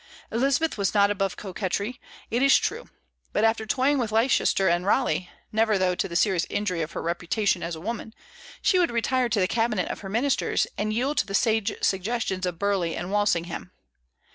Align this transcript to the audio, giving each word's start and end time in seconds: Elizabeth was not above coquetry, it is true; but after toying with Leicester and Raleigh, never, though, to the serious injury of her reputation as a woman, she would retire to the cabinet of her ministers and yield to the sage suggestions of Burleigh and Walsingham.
Elizabeth 0.31 0.79
was 0.79 0.95
not 0.95 1.11
above 1.11 1.37
coquetry, 1.37 2.01
it 2.31 2.41
is 2.41 2.57
true; 2.57 2.89
but 3.33 3.43
after 3.43 3.67
toying 3.67 3.99
with 3.99 4.11
Leicester 4.11 4.67
and 4.67 4.83
Raleigh, 4.83 5.29
never, 5.51 5.77
though, 5.77 5.93
to 5.93 6.07
the 6.07 6.15
serious 6.15 6.47
injury 6.49 6.81
of 6.81 6.93
her 6.93 7.03
reputation 7.03 7.61
as 7.61 7.75
a 7.75 7.79
woman, 7.81 8.15
she 8.63 8.79
would 8.79 8.89
retire 8.89 9.29
to 9.29 9.39
the 9.39 9.47
cabinet 9.47 9.89
of 9.89 9.99
her 9.99 10.09
ministers 10.09 10.65
and 10.75 10.91
yield 10.91 11.19
to 11.19 11.27
the 11.27 11.35
sage 11.35 11.71
suggestions 11.83 12.47
of 12.47 12.57
Burleigh 12.57 12.95
and 12.97 13.11
Walsingham. 13.11 13.73